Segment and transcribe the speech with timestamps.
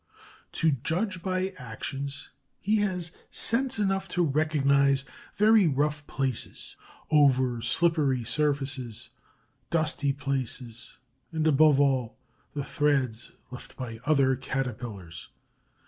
[0.53, 5.05] To judge by actions, he has sense enough to recognize
[5.37, 6.75] very rough places,
[7.11, 9.11] over slippery surfaces,
[9.69, 10.97] dusty places,
[11.31, 12.17] and, above all,
[12.55, 15.29] the threads left by other Caterpillars.